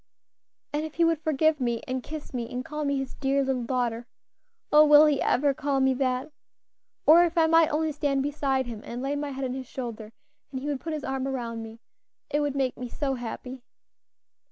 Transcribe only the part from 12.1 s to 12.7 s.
it would